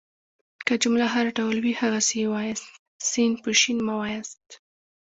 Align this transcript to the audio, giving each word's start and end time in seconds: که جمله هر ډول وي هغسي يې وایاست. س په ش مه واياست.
که 0.65 0.73
جمله 0.83 1.05
هر 1.15 1.25
ډول 1.37 1.57
وي 1.61 1.73
هغسي 1.81 2.15
يې 2.21 2.27
وایاست. 2.33 2.71
س 3.09 3.11
په 3.43 3.49
ش 3.59 3.61
مه 3.87 3.93
واياست. 3.99 4.47